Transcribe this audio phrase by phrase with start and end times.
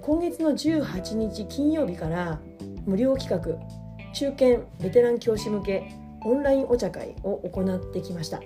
[0.00, 2.40] 今月の18日金曜日から
[2.86, 3.58] 無料企画
[4.12, 5.90] 中堅ベテラン教師向け
[6.24, 8.40] オンラインお茶会を行ってきました、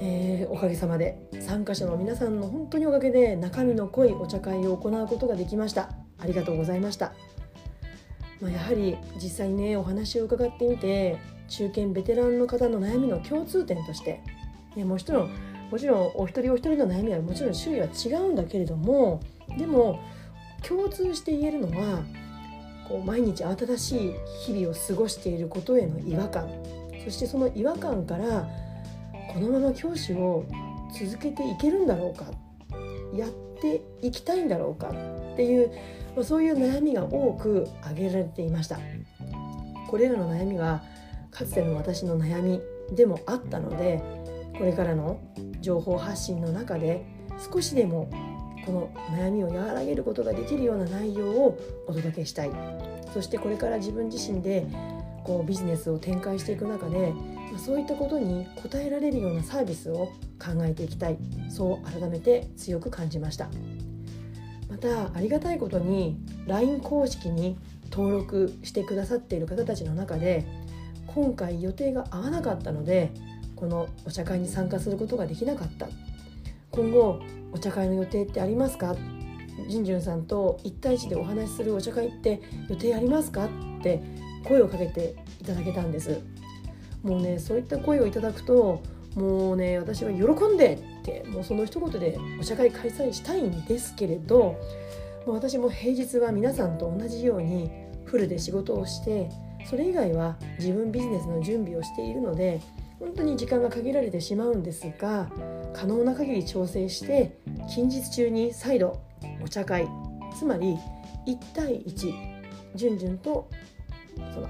[0.00, 5.90] えー、おかげさまで参加者の皆さんの本当におかげで中身の濃いお茶会を行うことができました。
[6.18, 7.12] ありがとうございました、
[8.40, 14.22] まあ、やはり実際ねお話を伺ってみて中堅ベテランの方の悩みの共通点として、
[14.76, 15.30] ね、もちろん
[15.70, 19.20] もちろんお一人お一人の悩みはもちろん種類は違うんだけれども
[19.58, 20.00] でも
[20.66, 22.02] 共通して言えるのは
[22.88, 24.14] こう毎日慌ただしい
[24.46, 26.48] 日々を過ごしていることへの違和感。
[27.04, 28.48] そしてその違和感から
[29.32, 30.44] このまま教師を
[30.98, 32.26] 続けていけるんだろうか。
[33.14, 34.88] やっていきたいんだろうか。
[34.88, 35.70] っていう、
[36.14, 38.78] まあ、そういう悩みが多く挙げられていました。
[39.88, 40.82] これらの悩みは
[41.30, 42.60] かつての私の悩み
[42.94, 44.02] でもあったので
[44.56, 45.20] これからの
[45.64, 47.04] 情報発信の中で
[47.52, 48.08] 少しでも
[48.64, 52.50] この悩みを和らげることができるような内容をお届けしたい。
[53.12, 54.66] そしてこれから自分自身で
[55.24, 57.12] こうビジネスを展開していく中で
[57.56, 61.18] そういったことに応えられるようなサービスを考えていきたい。
[61.48, 63.48] そう改めて強く感じました。
[64.68, 67.56] またありがたいことに LINE 公式に
[67.90, 70.44] 登録してくださっている方たちの中で
[71.06, 73.12] 今回予定が合わなかったので
[73.56, 75.88] このお茶会に参加することができなかった。
[76.70, 77.20] 今後
[77.52, 78.96] お茶会の予定ってありますか？
[79.68, 83.46] じんじゅんさんと1対1でお話しするお茶会って予定ありますか？
[83.46, 83.48] っ
[83.82, 84.02] て
[84.44, 86.20] 声をかけていただけたんです。
[87.02, 88.82] もうねそういった声をいただくと
[89.14, 90.22] もうね私は喜
[90.52, 94.58] んでってもうその一言でお茶会開催したいんですけれど
[95.24, 97.70] もう私も平日は皆さんと同じように
[98.06, 99.30] フルで仕事をして
[99.66, 102.60] それ以外は自分ビジネスの準備をしているので
[102.98, 105.30] 本当に時間が限られてしまうんですが
[105.72, 107.36] 可能な限り調整して
[107.68, 109.00] 近日中に再度
[109.42, 109.88] お茶会
[110.36, 110.78] つまり
[111.26, 111.94] 1対1
[112.74, 113.48] じゅんじゅんと
[114.32, 114.48] その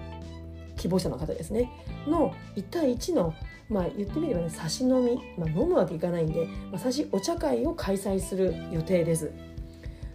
[0.77, 1.71] 希望者の方ですね
[2.06, 3.34] の1対1の
[3.69, 9.32] まあ言ってみればね差し飲み、まあ、飲むわけいかないんで、まあ、差しお茶会を開催する予定です。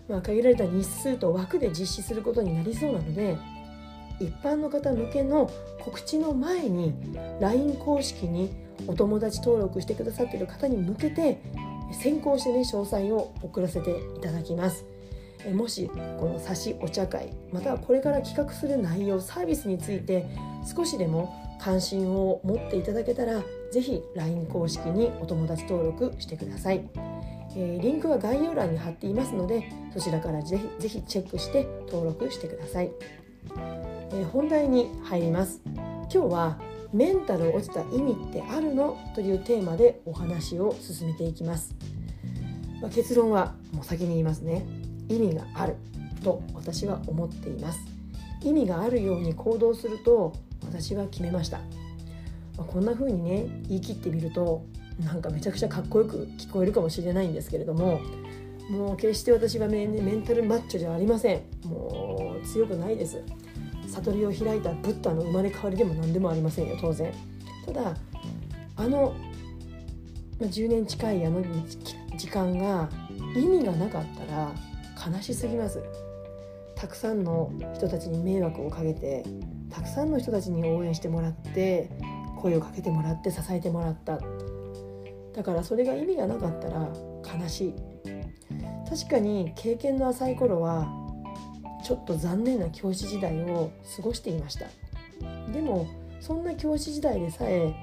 [0.08, 3.38] まあ、限られた日数と枠で実施することになりそうなので
[4.20, 5.50] 一般の方向けの
[5.82, 6.94] 告知の前に
[7.40, 8.52] LINE 公式に
[8.88, 11.42] お友達登録してくださっている方に向けて
[11.92, 14.86] 先行してね詳細を送らせていただきます。
[15.54, 20.26] もしこの差しお茶会またはこれから企画する内容サービスについて
[20.76, 23.42] 少しでも関心を持っていただけたら
[23.72, 26.90] 是非 LINE 公式にお友達登録してください、
[27.56, 32.92] えー、リンクは概要欄に貼っていますのでそちらからぜひぜひチェックして登録してください。
[34.12, 35.62] え本題に入ります。
[35.66, 36.60] 今日は
[36.92, 41.76] メンタル落ちた意味ってあるのというテーマでお話を進めていきます、
[42.82, 44.66] まあ、結論はもう先に言いますね。
[45.08, 45.76] 意味がある
[46.24, 47.80] と私は思っています。
[48.42, 50.34] 意味があるように行動すると
[50.66, 51.58] 私は決めました、
[52.58, 54.64] まあ、こんな風にね言い切ってみると
[55.04, 58.02] なんかめちゃくちゃかっこよく聞こえるかもしれないんですけれども
[58.70, 61.42] もう決して私はメンタルマッチョじゃありません。
[61.66, 63.22] もう強くないです。
[63.90, 67.12] 悟りを開いたブッダの生まれ変わりでも何でもありませんよ当然。
[67.66, 67.94] ただ
[68.76, 69.14] あの、
[70.40, 71.44] まあ、10年近いあの
[72.18, 72.90] 時間が
[73.36, 74.52] 意味がなかったら
[75.14, 75.82] 悲しすぎます。
[76.76, 79.26] たくさんの人たちに迷惑をかけて
[79.70, 81.90] たくさんの人たちに応援してもらって
[82.38, 84.20] 声をかけてもらって支えてもらった。
[85.34, 86.90] だからそれが意味がなかったら
[87.40, 87.74] 悲しい。
[88.90, 90.88] 確かに経験の浅い頃は
[91.90, 94.68] ちょっと残念な教師時代を過ごしていました。
[95.52, 95.88] でも
[96.22, 97.74] そんな教師時代でさえ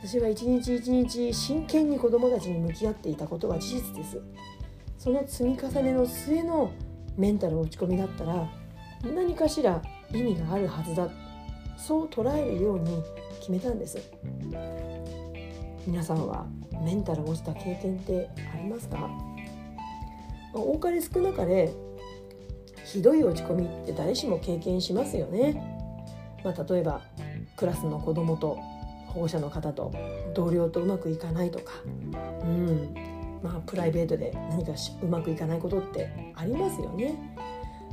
[0.00, 4.22] 私は一日一日真剣に子どもたちに向き合っていたことは事実です。
[4.96, 6.70] その積み重ねの末の
[7.16, 8.48] メンタル落ち込みだったら
[9.12, 9.82] 何かしら
[10.12, 11.08] 意味があるはずだ。
[11.76, 13.02] そう捉えるように
[13.40, 13.98] 決めたんです。
[15.84, 16.46] 皆さんは
[16.84, 19.10] メンタル落ちた経験ってありますか？
[20.54, 21.72] 多かれ少なかれ
[22.92, 25.62] ひどい落ち込みって誰しも経験しますよね。
[26.42, 27.02] まあ、例えば
[27.56, 28.58] クラスの子供と
[29.08, 29.92] 保護者の方と
[30.34, 32.94] 同僚とうまくいかないとか、うん、
[33.42, 37.36] まあ、プライベートで何かうまくいかないことってありますよね。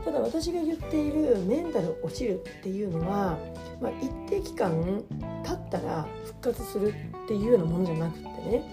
[0.05, 3.37] ただ私が言っているメンタル落ちるっていうのは、
[3.81, 5.03] まあ、一定期間
[5.43, 6.93] 経ったら復活する
[7.25, 8.63] っていうようなものじゃなくってね、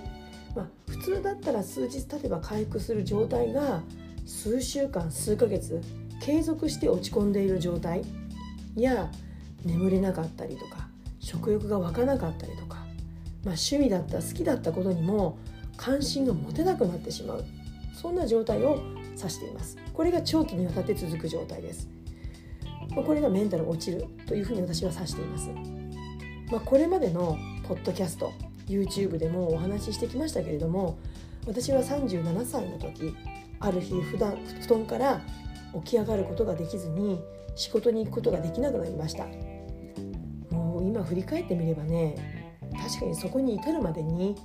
[0.54, 3.82] まあ、普通だったら数日経てば回復する状態が
[4.26, 5.80] 数週間数ヶ月
[6.22, 8.02] 継続して落ち込んでいる状態。
[8.76, 9.10] や
[9.64, 10.88] 眠れなかったりとか
[11.20, 12.86] 食欲が湧かなかったりとか、まあ、
[13.54, 15.36] 趣味だった好きだったことにも
[15.76, 17.44] 関心が持てなくなってしまう。
[17.92, 18.80] そんな状態を
[19.16, 19.76] 指しています。
[19.92, 21.88] これが長期にわたって続く状態です。
[23.00, 25.50] これがメンタル落ちるというふうに私は指しています、
[26.50, 28.32] まあ、これまでのポッドキャスト
[28.68, 30.98] YouTube でもお話ししてきましたけれども
[31.46, 33.14] 私は37歳の時
[33.60, 35.20] ある日普段布団から
[35.74, 37.20] 起き上がることができずに
[37.56, 39.26] 仕事に行くことができなくなりました。
[40.50, 42.16] もう今振り返ってみればね
[42.72, 44.36] 確かにそこに至るまでに、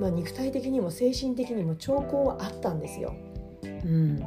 [0.00, 3.14] まあ、肉体的にも精神的にも兆候はあったんですよ。
[3.62, 4.18] うん、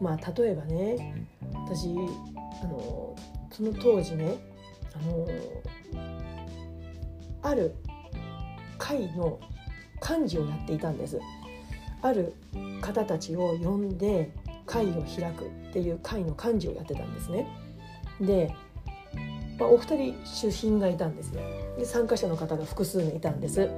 [0.00, 1.94] まあ例えばね私
[2.62, 3.16] あの
[3.50, 4.36] その当時ね
[4.94, 5.26] あの
[7.42, 7.74] ある
[8.78, 9.38] 会の
[10.00, 11.20] 幹事をやっていたんです。
[12.02, 12.34] ある
[12.80, 14.32] 方たちを呼んで
[14.66, 17.46] 会を開くっていう会の幹事をやってたんですね。
[18.20, 18.54] で、
[19.58, 21.42] まあ、お二人主賓がいたんですね。
[21.78, 23.68] で参加者の方が複数名いたんです。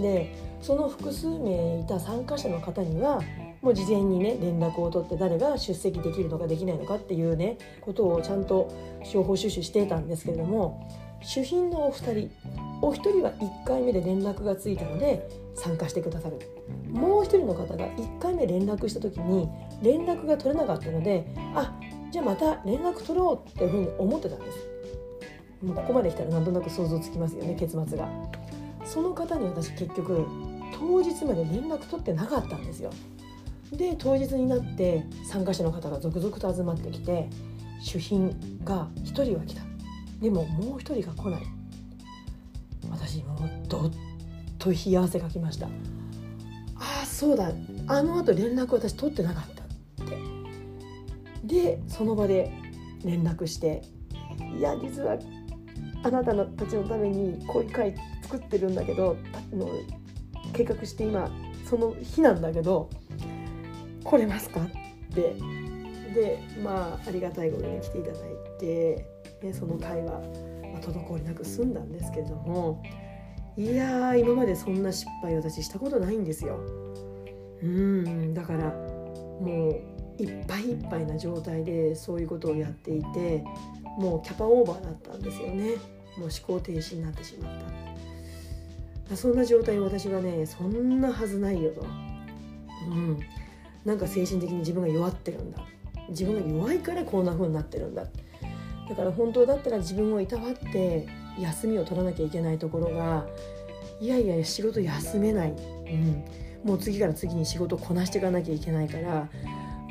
[0.00, 3.20] でその複数名いた参加者の方には
[3.60, 8.72] もう事前にね連絡を取って誰が出席できるのかできないのかっていうねことをちゃんと
[9.12, 10.88] 情報収集していたんですけれども
[11.22, 12.30] 主賓のお二人
[12.80, 16.40] お一人は1回目で連絡がついたので参加してくださる。
[16.90, 19.48] もう一人の方が1回目連絡した時に
[19.82, 21.72] 連絡が取れなかったのであ
[22.10, 24.58] じゃあまた連絡取ろうっていうふうに思ってたんです。
[25.64, 28.08] もうここまで来たらなんとなく想像つきますよね結末が。
[28.84, 30.26] その方に私結局
[30.78, 32.90] 当日まで連絡取ってなかったんですよ。
[33.72, 37.28] で当日になって参加者の方が続々と集まってきて
[37.80, 39.62] 主賓が1人は来た。
[40.20, 41.42] でももう1人が来ない。
[42.90, 43.90] 私もうどっ
[44.58, 45.66] と冷や汗かきました。
[45.66, 45.70] あ
[47.02, 47.52] あそうだ。
[47.86, 49.61] あのあと連絡私取ってなかった。
[51.52, 52.50] でその場で
[53.04, 53.82] 連絡して
[54.58, 55.18] 「いや実は
[56.02, 59.16] あなたたちのためにこういう会作ってるんだけど
[59.52, 59.68] の
[60.54, 61.30] 計画して今
[61.68, 62.88] その日なんだけど
[64.02, 65.34] 来れますか?」って
[66.14, 68.20] でまあありがたいことに来ていただい
[68.58, 69.06] て、
[69.42, 72.82] ね、その会話、まあ、滞りなく済んだんですけれども
[73.58, 76.58] いや今までそんな失敗私したことないんですよ。
[77.62, 78.70] うんだから
[79.40, 79.91] もう
[80.22, 83.44] いっぱいいっぱいな状態でそういうことをやっていて
[83.98, 85.72] もうキャパオーバーだったんですよね。
[86.16, 87.52] もう思考停止になってしまっ
[89.08, 89.16] た。
[89.16, 91.84] そんな状態私はねそんなはずないよと、
[92.90, 93.20] うん、
[93.84, 95.58] なんか精神的に自分が弱ってるんだ。
[96.08, 98.04] 自分が弱いからこんな風になってるんだ。
[98.88, 101.06] だから本当だったら自分をいたわって
[101.38, 103.26] 休みを取らなきゃいけないところが
[104.00, 106.24] いやいや仕事休めない、うん、
[106.64, 109.28] もう次から次に仕事をこなしていかなきゃいけないから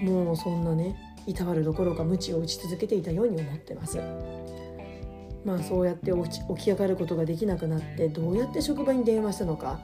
[0.02, 0.96] もうそんなね
[1.28, 4.00] いたわるどころか鞭を打ち続けていたように思ってます。
[5.46, 9.80] まあそうやって起き上がることができなくなってどうやって職場に電話したのか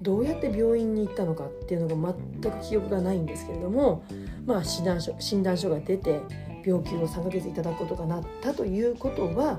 [0.00, 4.04] どうやって病院に行ったのかっていうのが全く記憶がないんですけれども、
[4.46, 6.20] まあ、診断書診断書が出て
[6.64, 9.58] 病気を3ヶ月いただくことがなったということは、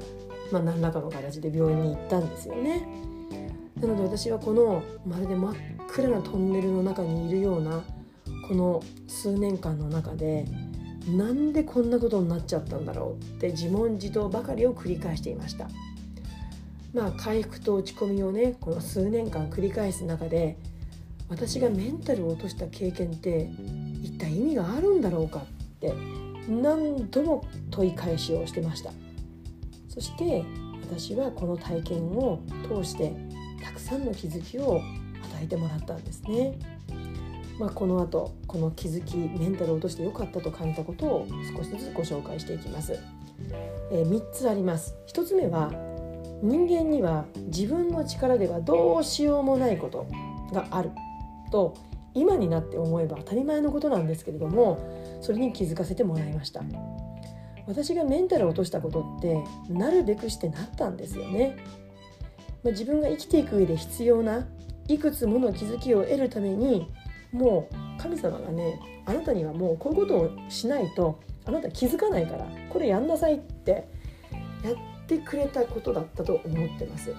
[0.52, 2.88] まあ、何らかの形で病院に行ったんですよね。
[3.80, 5.56] なので私はこのまるで真っ
[5.90, 7.84] 暗なトンネルの中にいるような
[8.48, 10.46] この数年間の中で
[11.08, 15.68] なんでこんなことになっちゃったんだろうって自問自答ばかりを繰り返していました。
[16.94, 20.58] まあ回復と落ち込みをねこの数年間繰り返す中で
[21.28, 23.50] 私がメンタルを落とした経験って
[24.04, 25.46] 一体意味があるんだろうかっ
[25.80, 25.94] て
[26.48, 28.92] 何度も問い返しをしてました
[29.90, 30.44] そして
[30.84, 33.16] 私はこの体験を通して
[33.64, 34.82] たくさんの気づきを
[35.34, 36.60] 与えてもらったんですね。
[37.60, 43.00] まあ、この後この気づきメンタルを落としてよかったと感じたことを少しずつご紹介していきます。
[43.92, 44.96] えー、3つあります。
[45.08, 45.72] 1つ目は
[46.44, 50.08] 人間には自分の力ではどうしようもないこと
[50.52, 50.92] がある
[51.52, 51.74] と
[52.14, 56.62] 今になって思えば当たり前のことなんですけれどもそれに気づかせてもらいました
[57.66, 61.56] 私がメンタルを落としたことってなるべくしてなったんですよね、
[62.62, 64.46] まあ、自分が生きていく上で必要な
[64.90, 66.92] いくつもの気づきを得るために
[67.34, 73.90] もう神様がねあなたにはもうこういうことをしないとあなた気づかないからこれやんなさいって
[74.64, 77.14] やってくれたことだったと思ってます。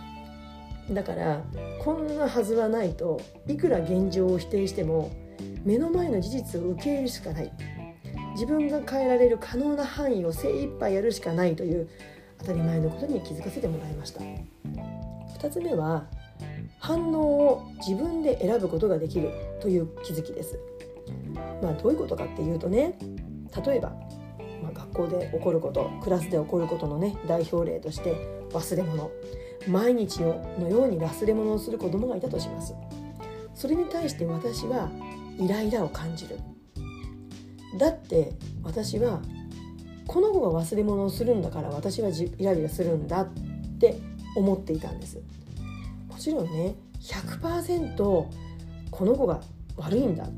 [0.91, 1.43] だから
[1.83, 5.11] こんなはずはないといくら現状を否定しても
[5.65, 7.53] 目の前の事実を受け入れるしかない。
[8.35, 11.89] 自分が変えられる可能な範囲を精一杯やるしかないという
[12.39, 14.21] 当たり前のことに気づかせてもらいました。
[14.21, 16.05] 2つ目は
[16.79, 19.31] 反応を自分で選ぶことができる。
[19.65, 20.59] という気づきです。
[21.63, 22.99] まあどういうことかっていうとね
[23.65, 23.91] 例えば、
[24.63, 28.15] まあ、学校で起こることクラスで起こることのね代表例として
[28.51, 29.11] 忘れ物。
[29.67, 32.75] 毎日のように忘れ物をする子供がいたとします。
[33.55, 34.91] それに対して私は
[35.39, 36.39] イライラを感じる。
[37.79, 39.23] だって私は
[40.07, 43.29] この子が忘れ物をするんだから私はイライラするんだっ
[43.79, 43.99] て
[44.37, 45.23] 思っていたんです。
[46.07, 47.97] もちろんね100%
[48.91, 49.41] この子が
[49.77, 50.29] 悪いんだ。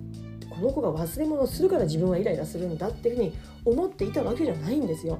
[0.50, 5.19] この子が忘れ物をするから自分はイライラするんだっていうふうに思っていたわけじゃないんですよ。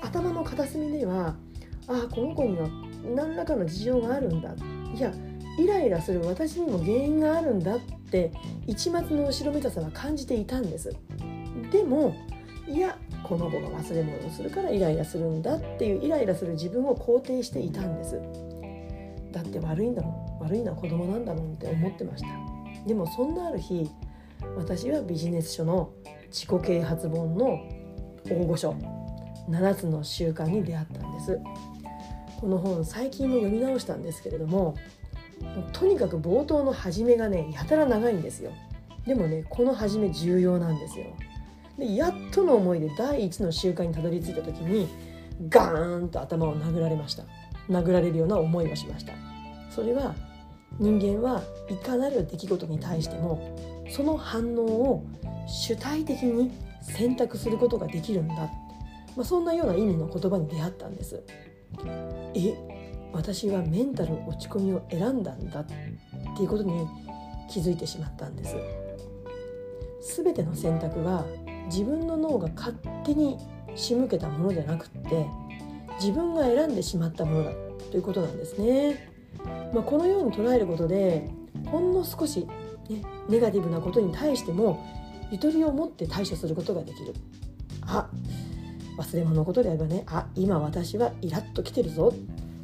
[0.00, 1.34] 頭の片隅では
[1.88, 2.68] ああこの子には
[3.14, 4.54] 何らかの事情があるんだ。
[4.94, 5.12] いや
[5.58, 8.32] イライラする私にも原因があるんだって
[8.66, 10.94] 一抹の後ろめたさは感じていたんです。
[11.72, 12.14] でも
[12.68, 18.20] いやこの子が忘れ物をするからイライラするんだっていうイライラする自分を肯定していたんです。
[19.32, 20.44] だって悪いんだもん。
[20.44, 22.28] 悪いのは子供なんだもんって思ってました。
[22.86, 23.90] でもそんなある日
[24.56, 25.92] 私はビジネス書の
[26.26, 27.60] 自己啓発本の
[28.28, 28.74] 大御所
[29.48, 31.38] 7つの習慣に出会ったんです。
[32.40, 34.74] この本最近も読み直したんですけれども
[35.72, 38.52] とにかく冒頭の始めがねやたら長いんですよ。
[39.06, 41.06] でもねこの始め重要なんですよ。
[41.78, 44.88] でやっとの思いで第一の習慣にたどり着いた時に
[45.48, 47.24] ガーンと頭を殴られました。
[47.68, 49.12] 殴られるような思いがしました。
[49.70, 50.14] それは
[50.78, 53.56] 人間はいかなる出来事に対しても
[53.90, 55.06] その反応を
[55.46, 56.50] 主体的に
[56.82, 58.34] 選択することができるんだ、
[59.16, 61.22] まあ、そんなような意味の言葉に出会ったんです。
[62.34, 62.54] え
[63.12, 65.60] 私はメンタル落ち込みを選んだんだ。
[65.60, 66.86] っていうことに
[67.48, 68.56] 気づいてしまったんです。
[70.16, 71.24] 全ての選択は
[71.66, 73.38] 自分の脳が勝手に
[73.74, 75.26] 仕向けたものじゃなくって
[76.00, 77.52] 自分が選んでしまったものだ。
[77.90, 79.13] ということなんですね、
[79.72, 81.28] まあ、このように捉えることで
[81.66, 82.46] ほんの少し、
[82.88, 84.84] ね、ネガティブなことに対しても
[85.30, 87.14] ゆとりを持って対処することができる。
[87.86, 88.08] あ
[88.96, 92.12] 忘れ物のことであればねあ今私はイラッときてるぞ。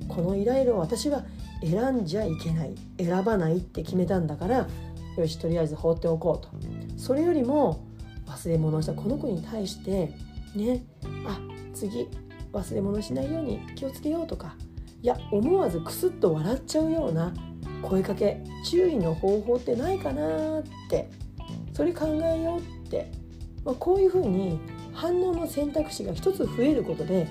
[0.09, 1.25] このイライラを私は
[1.63, 2.75] 選んじゃいけない。
[2.99, 4.69] 選ばないって決めたんだから
[5.17, 6.51] よしとりあえず放っておこうと。
[6.97, 7.85] それよりも
[8.27, 8.95] 忘れ物をした。
[8.95, 10.15] この子に対して
[10.55, 10.85] ね
[11.27, 11.41] あ
[11.75, 12.09] 次
[12.53, 14.57] 忘れ物しないように気をつけようとか
[15.03, 17.33] いや思わずクスッと笑っちゃうような
[17.83, 21.11] 声かけ注意の方法ってないかなって
[21.73, 23.11] それ考えようって、
[23.65, 24.61] まあ、こういうふうに
[24.93, 27.29] 反応の選択肢が一つ増えることで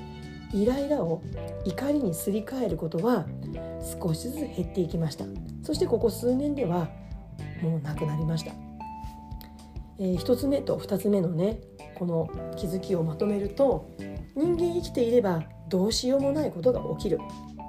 [0.52, 1.22] イライラを
[1.66, 3.28] 怒りにすり替えることは
[4.02, 5.26] 少しずつ減っていきました。
[5.64, 6.90] そしてここ数年では
[7.62, 8.52] もうなくなりました、
[10.00, 11.60] えー、1つ目と2つ目のね
[11.96, 13.92] この気づきをまとめると
[14.36, 17.20] 人間生きていればどうしようもないことが起きる。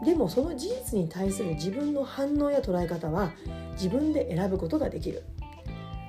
[0.04, 3.33] でもその事実に対する自分の反応や捉え方は
[3.73, 5.23] 自分で選ぶことができる。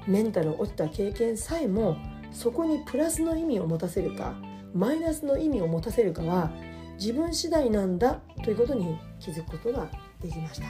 [0.08, 1.98] メンタル落ちた経験さえも
[2.32, 4.34] そこにプラスの意味を持たせるか
[4.74, 6.52] マイナスの意味を持たせるかは
[6.98, 9.90] 自分次第なんだということに気づくことが
[10.22, 10.68] できました、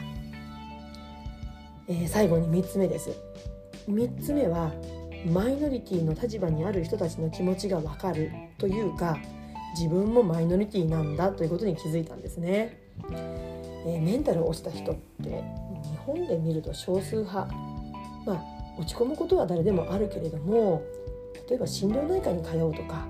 [1.88, 3.12] えー、最後に3つ目です。
[3.90, 4.72] 3つ目は
[5.32, 9.18] マイノリティの立場にある人たちの気持ちがわかるというか
[9.76, 12.91] 自分もマイノリティなんだということに気づいたんですね、
[13.86, 17.54] え、メンタル落ちた人って日本で見ると少数派。
[18.26, 20.82] まあ落ち込むことは誰でもあるけれども
[21.50, 23.06] 例えば心療内科に通うとか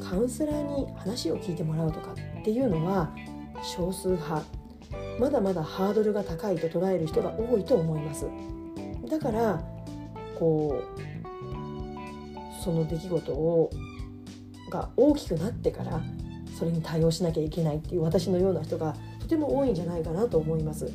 [0.00, 3.14] カウンセラーに話を聞いてもらうとかっていうのは
[3.62, 4.42] 少数派。
[5.18, 8.26] まだまだハードルが高いと捉える人が多いと思います。
[9.08, 9.62] だから
[10.38, 13.70] こうその出来事を
[14.70, 16.00] が大きくなってから
[16.58, 18.96] それに対応しなきゃいけないっていう私のような人が
[19.32, 20.92] ても多いんじゃないかなと思います。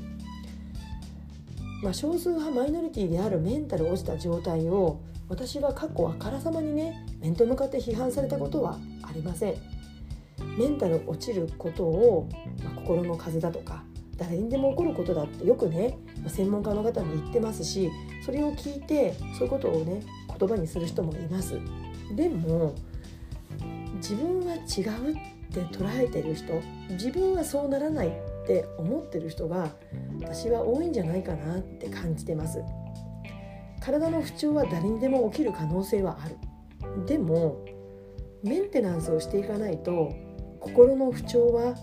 [1.82, 9.56] まあ、少数派マイノリティであるメンタル落ちた状態を私は過去あからさまにね面と向かって批判されたことはありません
[10.58, 12.30] メンタル落ちることを、
[12.64, 13.84] まあ、心の風だとか
[14.18, 17.92] 誰にでも起こることだってよくねま専門家の方も言ってますし
[18.26, 20.02] それを聞いてそういうことをね
[20.40, 21.60] 言葉にする人もいます
[22.16, 22.74] でも
[23.98, 26.62] 自分は違うって捉えてる人
[26.92, 28.12] 自分はそうならないっ
[28.48, 29.70] て思ってる人が
[30.22, 32.62] 私は多いんじゃないかなって感じてます。
[33.80, 36.36] 体の不調は誰にでも起きる可能性はある。
[37.06, 37.64] でも
[38.44, 40.14] メンテナンスをしていかないと
[40.60, 41.76] 心の不調は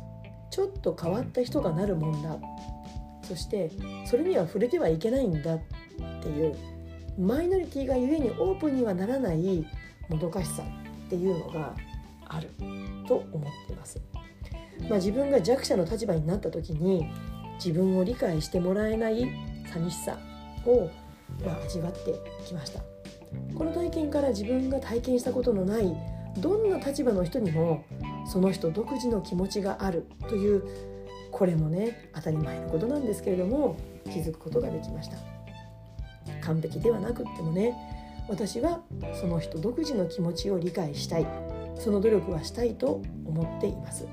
[0.50, 2.38] ちょっと変わった人がなるもんだ。
[3.23, 3.71] そして
[4.06, 5.61] それには触れてはいけないんだっ
[6.23, 6.54] ていう
[7.18, 9.66] マイノリティがゆえにオープンにはならない
[10.09, 11.75] もどかしさっていうのが
[12.34, 12.50] ある。
[13.06, 14.00] と思っています。
[14.88, 17.06] まあ、自分が弱者の立場になった時に
[17.56, 19.28] 自分を理解してもらえない
[19.72, 20.18] 寂しさ
[20.66, 20.90] を、
[21.44, 22.14] ま、味わって
[22.46, 22.80] きました。
[23.54, 25.96] この体験から自分が体験したことのない
[26.38, 27.84] どんな立場の人にも
[28.26, 30.64] その人独自の気持ちがあるという
[31.30, 35.16] これもね当たり前のことなんですけれども気づくことができました。
[36.42, 37.74] 完璧ではなくってもね
[38.28, 38.82] 私は
[39.20, 41.26] その人独自の気持ちを理解したい。
[41.78, 44.06] その努力はしたいと思っています。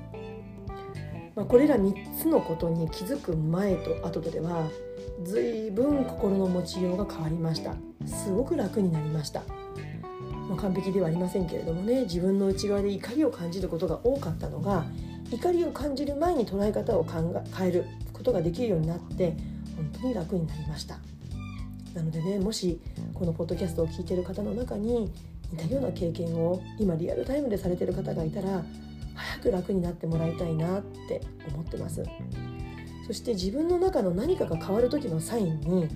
[1.34, 4.68] まあ、これら3つのことに気づく前と後とでは
[5.24, 7.74] 随分心の持ちようが変わりました。
[8.06, 9.42] すごく楽になりました、
[10.48, 14.84] まあ、完璧ではありませんけれどもね自分の内側で怒りを感じることが多かったのが
[15.30, 19.36] 怒りを感じる前に捉え方を考変えることができるようになって
[19.76, 20.98] 本当に楽になりました。
[21.94, 22.80] なのでねもし
[23.14, 25.12] このポッドキャストを聞いてる方の中に
[25.52, 28.64] 似たような経験を今リアルタイムでされている方がいたら
[29.14, 31.20] 早く楽になってもらいたいなって
[31.52, 32.02] 思ってます。
[33.06, 35.88] そして自分の中の何かが変わる時のサインに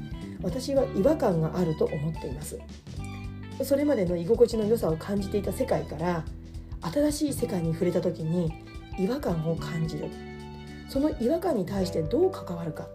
[0.43, 2.59] 私は違和感があると思っています。
[3.63, 6.25] それまでの居心地の良さを感じていた世界から
[6.83, 8.53] 新しい世界に触れた時に
[8.99, 10.11] 違和感を感じる。
[10.89, 12.87] その違和感に対してどう関わるか。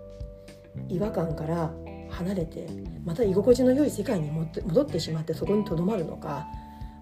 [0.88, 1.74] 違和感から
[2.22, 2.68] 離れて
[3.04, 6.48] また居心地の良い世界に戻ってしまってそこにとどまるのか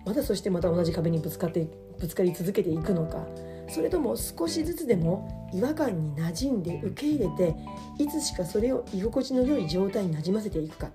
[0.05, 1.67] またそしてまた同じ壁にぶつかって
[1.99, 3.27] ぶつかり続けていくのか
[3.69, 7.55] それとも少しずつでも違和感に馴染んで受け入れて
[7.99, 10.89] いつしかそれを居心地の良い状態になじませていくか、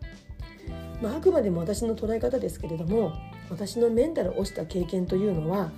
[1.00, 3.12] まあ、あくまでも私の捉え方ですけれども
[3.50, 5.70] 私のメンタルを落ちた経験というのは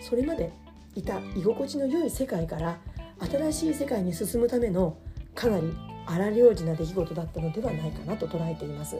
[0.00, 0.52] それまで
[0.96, 2.78] いた居心地の良い世界から
[3.20, 4.96] 新しい世界に進むための
[5.34, 8.96] かなり荒療治な出来事だったのではないかなと捉えています。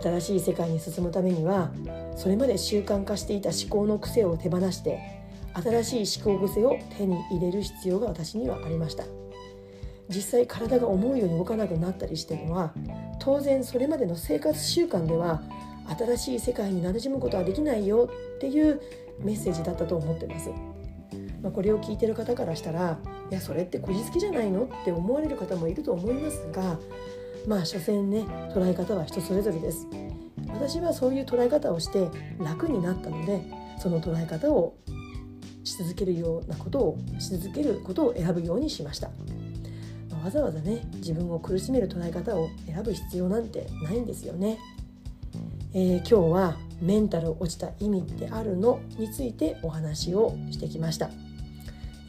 [0.00, 1.70] 新しい世界に進むためには
[2.16, 5.20] それまで習慣化していた思考の癖を手放して
[5.52, 9.04] 新しい思考癖を手に入れる必要が私にはありました
[10.08, 12.72] 実際体が思うように動かなくなったりしてるのは
[13.20, 15.42] 当然それまでの生活習慣では
[15.98, 18.80] 新しい世界に馴染むことはできないよっていう
[19.20, 20.50] メッセージだったと思ってます、
[21.42, 22.98] まあ、これを聞いてる方からしたら
[23.30, 26.78] いやそれってこじつけじゃないのって思われる方もいると思いますが
[27.46, 29.86] まあ所詮ね捉え方は人それぞれです。
[30.48, 33.42] 私はそういう捉え方をして楽になったので
[33.78, 34.76] その捉え方を
[35.64, 39.08] し続けるようなことをし続けることを選ぶようにしました、
[40.10, 44.58] まあ、わざわざね自分を苦しめる捉え方を選ぶ必要なんてないんですよね、
[45.74, 51.10] えー、今日はメンタル落ちた意味ってあるのについてお話をしてきました。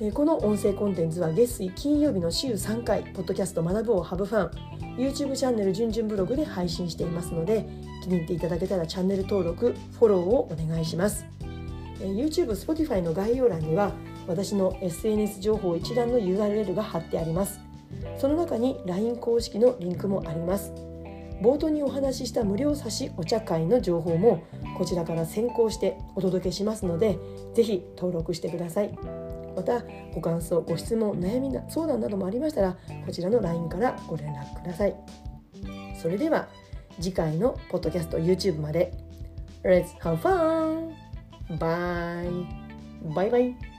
[0.10, 7.68] この音声コンテンツは月水金曜日の週3回ポッドキャスト学ぶをハブファン YouTube チャンネルじゅんじゅんブログで配信していますので
[8.02, 11.24] 気に入っていただけたらチャンネル登録フォローをお願いします。
[12.00, 13.92] YouTube、Spotify の概要欄には
[14.28, 17.60] 私の SNS 情報一覧の URL が貼ってあります。
[18.18, 20.74] その中に LINE 公式のリンクもあります。
[21.44, 24.44] 冒頭にお話しした無料差しお茶会の情報も
[24.80, 27.20] こちらから先行してお届けしますので
[27.54, 29.21] ぜひ登録してください。
[29.62, 34.96] またご感想ご質問悩み相談などもありましたらこちらの LINE からご連絡ください
[36.02, 36.50] それでは
[37.00, 38.92] 次回のポッドキャスト YouTube まで
[39.64, 40.92] Let's have fun!
[41.60, 42.46] Bye!
[43.14, 43.71] バイバイ